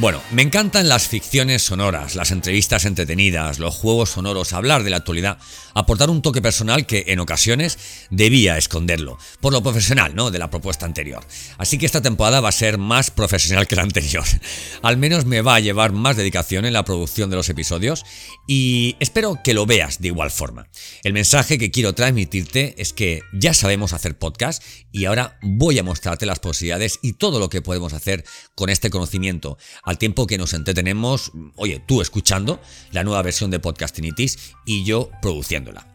Bueno, 0.00 0.22
me 0.30 0.42
encantan 0.42 0.88
las 0.88 1.08
ficciones 1.08 1.62
sonoras, 1.62 2.14
las 2.14 2.30
entrevistas 2.30 2.84
entretenidas, 2.84 3.58
los 3.58 3.74
juegos 3.74 4.10
sonoros, 4.10 4.52
hablar 4.52 4.84
de 4.84 4.90
la 4.90 4.98
actualidad, 4.98 5.38
aportar 5.74 6.08
un 6.08 6.22
toque 6.22 6.40
personal 6.40 6.86
que 6.86 7.06
en 7.08 7.18
ocasiones 7.18 8.06
debía 8.08 8.56
esconderlo, 8.56 9.18
por 9.40 9.52
lo 9.52 9.60
profesional, 9.60 10.14
¿no? 10.14 10.30
De 10.30 10.38
la 10.38 10.50
propuesta 10.50 10.86
anterior. 10.86 11.26
Así 11.56 11.78
que 11.78 11.86
esta 11.86 12.00
temporada 12.00 12.40
va 12.40 12.48
a 12.48 12.52
ser 12.52 12.78
más 12.78 13.10
profesional 13.10 13.66
que 13.66 13.74
la 13.74 13.82
anterior. 13.82 14.22
Al 14.82 14.98
menos 14.98 15.24
me 15.24 15.40
va 15.40 15.56
a 15.56 15.60
llevar 15.60 15.90
más 15.90 16.16
dedicación 16.16 16.64
en 16.64 16.74
la 16.74 16.84
producción 16.84 17.28
de 17.28 17.34
los 17.34 17.48
episodios 17.48 18.04
y 18.46 18.94
espero 19.00 19.40
que 19.42 19.52
lo 19.52 19.66
veas 19.66 20.00
de 20.00 20.08
igual 20.08 20.30
forma. 20.30 20.68
El 21.02 21.12
mensaje 21.12 21.58
que 21.58 21.72
quiero 21.72 21.94
transmitirte 21.94 22.76
es 22.78 22.92
que 22.92 23.22
ya 23.32 23.52
sabemos 23.52 23.92
hacer 23.92 24.16
podcast 24.16 24.62
y 24.92 25.06
ahora 25.06 25.40
voy 25.42 25.80
a 25.80 25.82
mostrarte 25.82 26.24
las 26.24 26.38
posibilidades 26.38 27.00
y 27.02 27.14
todo 27.14 27.40
lo 27.40 27.48
que 27.48 27.62
podemos 27.62 27.94
hacer 27.94 28.24
con 28.54 28.70
este 28.70 28.90
conocimiento 28.90 29.58
al 29.88 29.96
tiempo 29.96 30.26
que 30.26 30.36
nos 30.36 30.52
entretenemos, 30.52 31.32
oye, 31.56 31.82
tú 31.86 32.02
escuchando 32.02 32.60
la 32.92 33.04
nueva 33.04 33.22
versión 33.22 33.50
de 33.50 33.58
Podcastinitis 33.58 34.52
y 34.66 34.84
yo 34.84 35.10
produciéndola. 35.22 35.86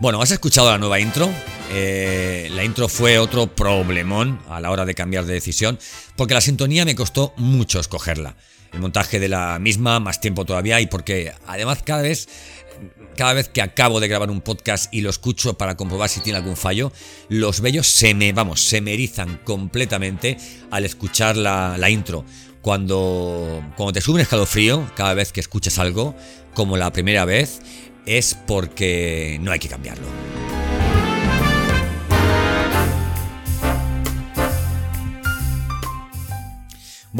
Bueno, 0.00 0.22
¿has 0.22 0.30
escuchado 0.30 0.70
la 0.70 0.78
nueva 0.78 0.98
intro? 0.98 1.28
Eh, 1.70 2.48
la 2.52 2.64
intro 2.64 2.88
fue 2.88 3.18
otro 3.18 3.46
problemón 3.46 4.40
a 4.48 4.58
la 4.58 4.70
hora 4.70 4.86
de 4.86 4.94
cambiar 4.94 5.26
de 5.26 5.34
decisión, 5.34 5.78
porque 6.16 6.32
la 6.32 6.40
sintonía 6.40 6.86
me 6.86 6.94
costó 6.94 7.34
mucho 7.36 7.78
escogerla. 7.78 8.36
El 8.72 8.80
montaje 8.80 9.20
de 9.20 9.28
la 9.28 9.58
misma, 9.58 10.00
más 10.00 10.18
tiempo 10.22 10.46
todavía, 10.46 10.80
y 10.80 10.86
porque 10.86 11.34
además 11.46 11.82
cada 11.84 12.00
vez 12.00 12.26
cada 13.16 13.34
vez 13.34 13.48
que 13.48 13.62
acabo 13.62 14.00
de 14.00 14.08
grabar 14.08 14.30
un 14.30 14.40
podcast 14.40 14.92
y 14.92 15.02
lo 15.02 15.10
escucho 15.10 15.54
para 15.54 15.76
comprobar 15.76 16.08
si 16.08 16.20
tiene 16.20 16.38
algún 16.38 16.56
fallo, 16.56 16.92
los 17.28 17.60
vellos 17.60 17.86
se 17.86 18.14
me, 18.14 18.32
vamos, 18.32 18.60
se 18.60 18.80
me 18.80 18.94
erizan 18.94 19.40
completamente 19.44 20.36
al 20.70 20.84
escuchar 20.84 21.36
la, 21.36 21.90
intro. 21.90 22.24
Cuando, 22.62 23.62
cuando 23.76 23.92
te 23.92 24.00
sube 24.00 24.16
un 24.16 24.20
escalofrío 24.20 24.90
cada 24.94 25.14
vez 25.14 25.32
que 25.32 25.40
escuchas 25.40 25.78
algo, 25.78 26.14
como 26.54 26.76
la 26.76 26.92
primera 26.92 27.24
vez, 27.24 27.60
es 28.06 28.36
porque 28.46 29.38
no 29.40 29.52
hay 29.52 29.58
que 29.58 29.68
cambiarlo. 29.68 30.06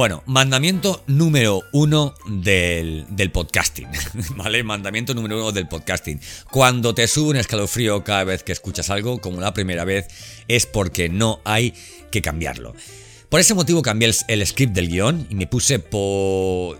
Bueno, 0.00 0.22
mandamiento 0.24 1.04
número 1.08 1.62
uno 1.72 2.14
del, 2.26 3.04
podcasting, 3.34 3.86
¿vale? 4.34 4.62
Mandamiento 4.62 5.12
número 5.12 5.36
uno 5.36 5.52
del 5.52 5.68
podcasting. 5.68 6.18
Cuando 6.50 6.94
te 6.94 7.06
sube 7.06 7.28
un 7.28 7.36
escalofrío 7.36 8.02
cada 8.02 8.24
vez 8.24 8.42
que 8.42 8.52
escuchas 8.52 8.88
algo, 8.88 9.20
como 9.20 9.42
la 9.42 9.52
primera 9.52 9.84
vez, 9.84 10.08
es 10.48 10.64
porque 10.64 11.10
no 11.10 11.42
hay 11.44 11.74
que 12.10 12.22
cambiarlo. 12.22 12.74
Por 13.28 13.40
ese 13.40 13.52
motivo 13.52 13.82
cambié 13.82 14.10
el 14.28 14.46
script 14.46 14.72
del 14.72 14.88
guion 14.88 15.26
y 15.28 15.34
me 15.34 15.46
puse 15.46 15.80
por 15.80 16.78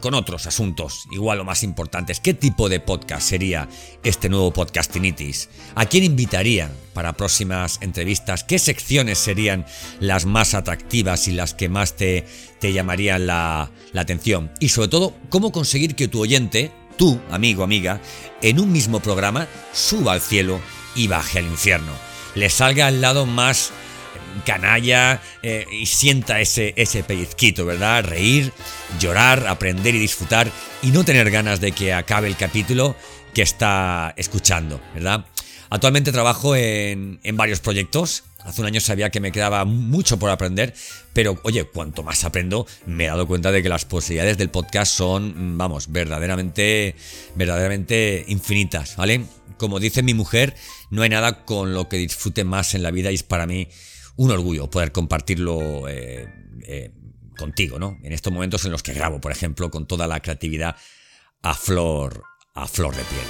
con 0.00 0.14
otros 0.14 0.46
asuntos 0.46 1.06
igual 1.10 1.40
o 1.40 1.44
más 1.44 1.62
importantes. 1.62 2.20
¿Qué 2.20 2.34
tipo 2.34 2.68
de 2.68 2.80
podcast 2.80 3.28
sería 3.28 3.68
este 4.02 4.28
nuevo 4.28 4.52
Podcastinitis? 4.52 5.48
¿A 5.74 5.86
quién 5.86 6.04
invitaría 6.04 6.70
para 6.94 7.12
próximas 7.14 7.78
entrevistas? 7.80 8.44
¿Qué 8.44 8.58
secciones 8.58 9.18
serían 9.18 9.66
las 10.00 10.26
más 10.26 10.54
atractivas 10.54 11.28
y 11.28 11.32
las 11.32 11.54
que 11.54 11.68
más 11.68 11.96
te, 11.96 12.26
te 12.60 12.72
llamarían 12.72 13.26
la, 13.26 13.70
la 13.92 14.00
atención? 14.00 14.52
Y 14.60 14.68
sobre 14.68 14.88
todo, 14.88 15.14
¿cómo 15.28 15.52
conseguir 15.52 15.94
que 15.94 16.08
tu 16.08 16.20
oyente, 16.20 16.70
tú, 16.96 17.20
amigo, 17.30 17.62
amiga, 17.64 18.00
en 18.40 18.60
un 18.60 18.72
mismo 18.72 19.00
programa 19.00 19.46
suba 19.72 20.12
al 20.12 20.20
cielo 20.20 20.60
y 20.94 21.08
baje 21.08 21.38
al 21.38 21.46
infierno? 21.46 21.92
Le 22.34 22.48
salga 22.48 22.86
al 22.86 23.00
lado 23.00 23.26
más 23.26 23.72
canalla 24.44 25.20
eh, 25.42 25.66
y 25.70 25.86
sienta 25.86 26.40
ese, 26.40 26.74
ese 26.76 27.02
pellizquito, 27.04 27.64
¿verdad? 27.66 28.04
Reír, 28.04 28.52
llorar, 28.98 29.46
aprender 29.46 29.94
y 29.94 29.98
disfrutar 29.98 30.50
y 30.82 30.90
no 30.90 31.04
tener 31.04 31.30
ganas 31.30 31.60
de 31.60 31.72
que 31.72 31.92
acabe 31.92 32.28
el 32.28 32.36
capítulo 32.36 32.96
que 33.34 33.42
está 33.42 34.14
escuchando, 34.16 34.80
¿verdad? 34.94 35.26
Actualmente 35.70 36.12
trabajo 36.12 36.54
en, 36.54 37.18
en 37.22 37.36
varios 37.36 37.60
proyectos. 37.60 38.24
Hace 38.44 38.60
un 38.60 38.66
año 38.66 38.80
sabía 38.80 39.10
que 39.10 39.20
me 39.20 39.32
quedaba 39.32 39.64
mucho 39.64 40.18
por 40.18 40.28
aprender, 40.28 40.74
pero 41.12 41.40
oye, 41.44 41.64
cuanto 41.64 42.02
más 42.02 42.24
aprendo, 42.24 42.66
me 42.86 43.04
he 43.04 43.06
dado 43.06 43.26
cuenta 43.26 43.52
de 43.52 43.62
que 43.62 43.68
las 43.68 43.84
posibilidades 43.84 44.36
del 44.36 44.50
podcast 44.50 44.92
son, 44.92 45.56
vamos, 45.56 45.90
verdaderamente, 45.92 46.96
verdaderamente 47.36 48.24
infinitas, 48.26 48.96
¿vale? 48.96 49.24
Como 49.58 49.78
dice 49.78 50.02
mi 50.02 50.12
mujer, 50.12 50.56
no 50.90 51.02
hay 51.02 51.08
nada 51.08 51.44
con 51.44 51.72
lo 51.72 51.88
que 51.88 51.98
disfrute 51.98 52.42
más 52.44 52.74
en 52.74 52.82
la 52.82 52.90
vida 52.90 53.12
y 53.12 53.14
es 53.14 53.22
para 53.22 53.46
mí 53.46 53.68
un 54.16 54.30
orgullo 54.30 54.68
poder 54.68 54.92
compartirlo 54.92 55.88
eh, 55.88 56.28
eh, 56.64 56.90
contigo, 57.42 57.80
¿no? 57.80 57.98
En 58.04 58.12
estos 58.12 58.32
momentos 58.32 58.64
en 58.64 58.70
los 58.70 58.84
que 58.84 58.94
grabo, 58.94 59.20
por 59.20 59.32
ejemplo, 59.32 59.68
con 59.68 59.84
toda 59.84 60.06
la 60.06 60.20
creatividad 60.20 60.76
a 61.42 61.54
flor, 61.54 62.22
a 62.54 62.68
flor 62.68 62.94
de 62.94 63.02
piel. 63.02 63.26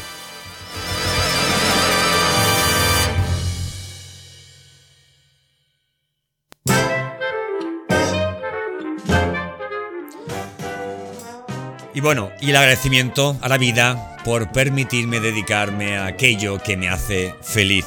Y 11.95 12.01
bueno, 12.01 12.33
y 12.43 12.51
el 12.51 12.57
agradecimiento 12.57 13.39
a 13.41 13.49
la 13.49 13.57
vida 13.57 14.19
por 14.27 14.53
permitirme 14.53 15.21
dedicarme 15.21 15.97
a 15.97 16.05
aquello 16.05 16.59
que 16.59 16.77
me 16.77 16.91
hace 16.91 17.35
feliz. 17.41 17.87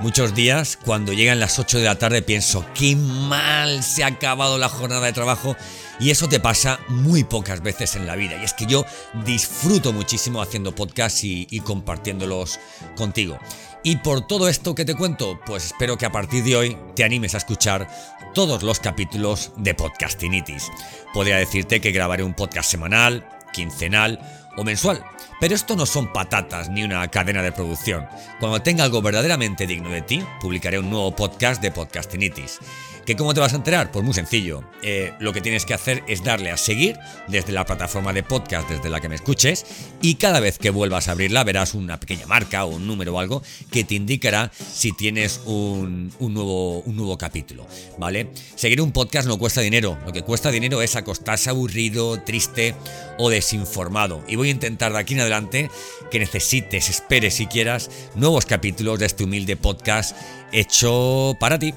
Muchos 0.00 0.34
días, 0.34 0.76
cuando 0.76 1.12
llegan 1.12 1.38
las 1.38 1.58
8 1.58 1.78
de 1.78 1.84
la 1.84 1.98
tarde, 1.98 2.20
pienso, 2.20 2.66
qué 2.74 2.96
mal 2.96 3.82
se 3.82 4.02
ha 4.02 4.08
acabado 4.08 4.58
la 4.58 4.68
jornada 4.68 5.06
de 5.06 5.12
trabajo. 5.12 5.56
Y 6.00 6.10
eso 6.10 6.28
te 6.28 6.40
pasa 6.40 6.80
muy 6.88 7.22
pocas 7.22 7.62
veces 7.62 7.94
en 7.94 8.06
la 8.06 8.16
vida. 8.16 8.36
Y 8.40 8.44
es 8.44 8.52
que 8.52 8.66
yo 8.66 8.84
disfruto 9.24 9.92
muchísimo 9.92 10.42
haciendo 10.42 10.74
podcasts 10.74 11.22
y, 11.24 11.46
y 11.48 11.60
compartiéndolos 11.60 12.58
contigo. 12.96 13.38
Y 13.84 13.96
por 13.98 14.26
todo 14.26 14.48
esto 14.48 14.74
que 14.74 14.84
te 14.84 14.96
cuento, 14.96 15.40
pues 15.46 15.66
espero 15.66 15.96
que 15.96 16.06
a 16.06 16.12
partir 16.12 16.42
de 16.42 16.56
hoy 16.56 16.78
te 16.96 17.04
animes 17.04 17.34
a 17.34 17.38
escuchar 17.38 17.88
todos 18.34 18.62
los 18.62 18.80
capítulos 18.80 19.52
de 19.56 19.74
Podcastinitis. 19.74 20.70
Podría 21.12 21.36
decirte 21.36 21.80
que 21.80 21.92
grabaré 21.92 22.24
un 22.24 22.34
podcast 22.34 22.70
semanal, 22.70 23.28
quincenal 23.54 24.20
o 24.56 24.64
mensual. 24.64 25.02
Pero 25.40 25.54
esto 25.54 25.76
no 25.76 25.86
son 25.86 26.12
patatas 26.12 26.68
ni 26.68 26.84
una 26.84 27.06
cadena 27.08 27.42
de 27.42 27.52
producción. 27.52 28.06
Cuando 28.40 28.62
tenga 28.62 28.84
algo 28.84 29.02
verdaderamente 29.02 29.66
digno 29.66 29.90
de 29.90 30.02
ti, 30.02 30.22
publicaré 30.40 30.78
un 30.78 30.90
nuevo 30.90 31.14
podcast 31.14 31.62
de 31.62 31.70
Podcastinitis. 31.70 32.60
¿Que 33.04 33.16
¿Cómo 33.16 33.34
te 33.34 33.40
vas 33.40 33.52
a 33.52 33.56
enterar? 33.56 33.92
Pues 33.92 34.02
muy 34.02 34.14
sencillo. 34.14 34.64
Eh, 34.82 35.12
lo 35.20 35.34
que 35.34 35.42
tienes 35.42 35.66
que 35.66 35.74
hacer 35.74 36.02
es 36.08 36.24
darle 36.24 36.50
a 36.50 36.56
seguir 36.56 36.96
desde 37.28 37.52
la 37.52 37.66
plataforma 37.66 38.14
de 38.14 38.22
podcast 38.22 38.68
desde 38.68 38.88
la 38.88 38.98
que 39.00 39.10
me 39.10 39.14
escuches 39.14 39.66
y 40.00 40.14
cada 40.14 40.40
vez 40.40 40.58
que 40.58 40.70
vuelvas 40.70 41.08
a 41.08 41.12
abrirla 41.12 41.44
verás 41.44 41.74
una 41.74 42.00
pequeña 42.00 42.26
marca 42.26 42.64
o 42.64 42.68
un 42.68 42.86
número 42.86 43.14
o 43.14 43.18
algo 43.18 43.42
que 43.70 43.84
te 43.84 43.94
indicará 43.94 44.50
si 44.56 44.92
tienes 44.92 45.42
un, 45.44 46.12
nuevo, 46.18 46.80
un 46.80 46.96
nuevo 46.96 47.18
capítulo, 47.18 47.66
¿vale? 47.98 48.30
Seguir 48.54 48.80
un 48.80 48.90
podcast 48.90 49.28
no 49.28 49.38
cuesta 49.38 49.60
dinero. 49.60 49.98
Lo 50.06 50.12
que 50.12 50.22
cuesta 50.22 50.50
dinero 50.50 50.80
es 50.80 50.96
acostarse 50.96 51.50
aburrido, 51.50 52.22
triste 52.22 52.74
o 53.18 53.28
desinformado. 53.28 54.24
Y 54.26 54.36
voy 54.36 54.48
a 54.48 54.52
intentar 54.52 54.94
de 54.94 54.98
aquí 54.98 55.12
en 55.12 55.20
adelante 55.20 55.70
que 56.10 56.18
necesites, 56.18 56.88
esperes 56.88 57.34
si 57.34 57.46
quieras 57.46 57.90
nuevos 58.14 58.46
capítulos 58.46 58.98
de 58.98 59.06
este 59.06 59.24
humilde 59.24 59.56
podcast 59.56 60.16
hecho 60.52 61.36
para 61.38 61.58
ti 61.58 61.74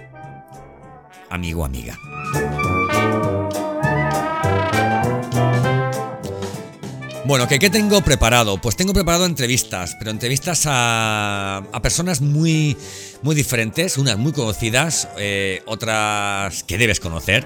amigo 1.30 1.66
amiga. 1.66 2.00
Bueno, 7.28 7.46
¿qué, 7.50 7.60
¿qué, 7.60 7.70
tengo 7.70 8.00
preparado? 8.02 8.62
Pues 8.62 8.78
tengo 8.78 8.94
preparado 8.94 9.26
entrevistas, 9.26 9.98
pero 10.00 10.12
entrevistas 10.12 10.64
a, 10.66 11.58
a 11.58 11.82
personas 11.82 12.22
muy, 12.22 12.78
muy 13.22 13.36
diferentes, 13.36 13.98
unas 13.98 14.18
muy 14.18 14.32
conocidas, 14.32 15.10
eh, 15.18 15.62
otras 15.66 16.64
que 16.64 16.78
debes 16.78 17.02
conocer. 17.02 17.46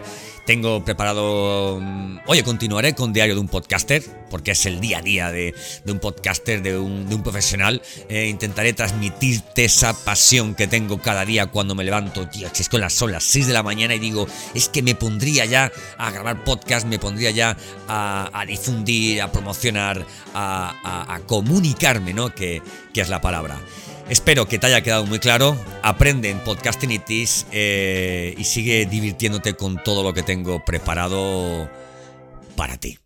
Tengo 0.51 0.83
preparado. 0.83 1.79
mm, 1.79 2.19
Oye, 2.25 2.43
continuaré 2.43 2.93
con 2.93 3.13
Diario 3.13 3.35
de 3.35 3.39
un 3.39 3.47
Podcaster, 3.47 4.03
porque 4.29 4.51
es 4.51 4.65
el 4.65 4.81
día 4.81 4.97
a 4.97 5.01
día 5.01 5.31
de, 5.31 5.55
un 5.85 5.99
podcaster, 5.99 6.61
de 6.61 6.77
un, 6.77 7.07
profesional. 7.23 7.81
Eh, 8.09 8.27
intentaré 8.27 8.73
transmitirte 8.73 9.63
esa 9.63 9.93
pasión 9.93 10.53
que 10.53 10.67
tengo 10.67 11.01
cada 11.01 11.23
día 11.23 11.47
cuando 11.47 11.73
me 11.73 11.85
levanto. 11.85 12.27
Tío, 12.27 12.49
si 12.51 12.63
es 12.63 12.69
con 12.69 12.81
las, 12.81 12.91
son 12.91 13.13
las 13.13 13.23
6 13.23 13.47
de 13.47 13.53
la 13.53 13.63
mañana 13.63 13.95
y 13.95 13.99
digo, 13.99 14.27
es 14.53 14.67
que 14.67 14.81
me 14.81 14.93
pondría 14.93 15.45
ya 15.45 15.71
a 15.97 16.11
grabar 16.11 16.43
podcast, 16.43 16.85
me 16.85 16.99
pondría 16.99 17.31
ya 17.31 17.55
a, 17.87 18.43
difundir, 18.45 19.21
a 19.21 19.31
promocionar, 19.31 20.05
a- 20.33 21.15
a 21.15 21.19
comunicarme, 21.21 22.13
¿no? 22.13 22.35
Que, 22.35 22.61
que 22.93 23.01
es 23.01 23.09
la 23.09 23.21
palabra. 23.21 23.59
Espero 24.09 24.47
que 24.47 24.59
te 24.59 24.67
haya 24.67 24.81
quedado 24.81 25.05
muy 25.05 25.19
claro. 25.19 25.57
Aprende 25.83 26.29
en 26.29 26.39
Podcastinitis 26.39 27.45
eh, 27.51 28.35
y 28.37 28.43
sigue 28.43 28.85
divirtiéndote 28.85 29.53
con 29.53 29.81
todo 29.81 30.03
lo 30.03 30.13
que 30.13 30.21
tengo 30.21 30.65
preparado 30.65 31.69
para 32.55 32.77
ti. 32.77 32.97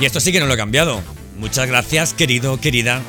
Y 0.00 0.04
esto 0.06 0.18
sí 0.20 0.32
que 0.32 0.40
no 0.40 0.46
lo 0.46 0.54
he 0.54 0.56
cambiado. 0.56 1.02
Muchas 1.36 1.66
gracias, 1.68 2.14
querido, 2.14 2.58
querida, 2.58 3.02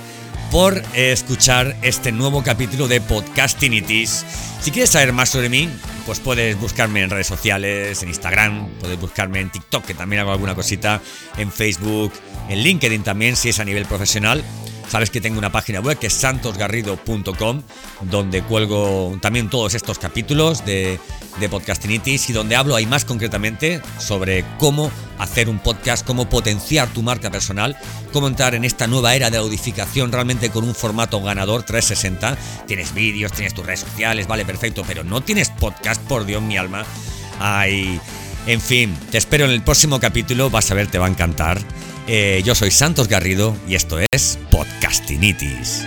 por 0.52 0.84
escuchar 0.94 1.78
este 1.82 2.12
nuevo 2.12 2.44
capítulo 2.44 2.90
de 2.90 3.00
Podcastinitis. 3.00 4.26
Si 4.60 4.70
quieres 4.70 4.90
saber 4.90 5.14
más 5.14 5.30
sobre 5.30 5.48
mí, 5.48 5.70
pues 6.06 6.20
puedes 6.20 6.60
buscarme 6.60 7.02
en 7.02 7.10
redes 7.10 7.28
sociales, 7.28 8.04
en 8.04 8.10
Instagram, 8.10 8.68
puedes 8.82 9.00
buscarme 9.00 9.40
en 9.40 9.50
TikTok, 9.50 9.86
que 9.86 9.94
también 9.94 10.20
hago 10.20 10.34
alguna 10.34 10.54
cosita, 10.54 11.02
en 11.38 11.52
Facebook, 11.52 12.12
en 12.50 12.60
LinkedIn 12.60 13.02
también, 13.02 13.38
si 13.38 13.50
es 13.50 13.60
a 13.62 13.66
nivel 13.66 13.86
profesional. 13.86 14.44
Sabes 14.92 15.10
que 15.10 15.22
tengo 15.22 15.40
una 15.40 15.54
página 15.54 15.80
web 15.80 15.98
que 15.98 16.08
es 16.08 16.14
santosgarrido.com, 16.14 17.62
donde 18.02 18.42
cuelgo 18.42 19.18
también 19.22 19.50
todos 19.50 19.74
estos 19.74 19.98
capítulos 19.98 20.66
de, 20.66 21.00
Podcastinitis 21.50 22.30
y 22.30 22.34
donde 22.34 22.58
hablo 22.58 22.76
ahí 22.76 22.86
más 22.86 23.06
concretamente 23.06 23.82
sobre 24.00 24.44
cómo 24.60 24.92
hacer 25.18 25.48
un 25.48 25.60
podcast, 25.60 26.06
cómo 26.06 26.28
potenciar 26.28 26.90
tu 26.90 27.04
marca 27.04 27.32
personal, 27.32 27.78
cómo 28.12 28.28
entrar 28.28 28.54
en 28.54 28.66
esta 28.66 28.86
nueva 28.86 29.16
era 29.16 29.30
de 29.30 29.38
audificación 29.38 30.12
realmente 30.12 30.50
con 30.50 30.66
un 30.66 30.76
formato 30.76 31.24
ganador 31.24 31.64
360. 31.64 32.38
Tienes 32.68 32.94
vídeos, 32.94 33.32
tienes 33.32 33.54
tus 33.54 33.66
redes 33.66 33.80
sociales, 33.80 34.28
vale, 34.28 34.44
perfecto, 34.44 34.84
pero 34.86 35.06
no 35.06 35.22
tienes 35.22 35.52
podcast, 35.52 36.02
por 36.02 36.26
Dios, 36.26 36.42
mi 36.42 36.58
alma. 36.58 36.84
Ay, 37.40 37.98
en 38.46 38.60
fin, 38.60 38.94
te 39.10 39.20
espero 39.20 39.46
en 39.46 39.52
el 39.52 39.64
próximo 39.64 40.02
capítulo, 40.02 40.50
vas 40.50 40.70
a 40.70 40.74
ver, 40.74 40.88
te 40.88 41.00
va 41.00 41.06
a 41.06 41.10
encantar. 41.10 41.62
Eh, 42.14 42.42
yo 42.44 42.56
soy 42.56 42.72
Santos 42.72 43.08
Garrido 43.08 43.56
y 43.70 43.76
esto 43.76 43.98
es 44.12 44.38
Podcastinitis. 44.50 45.86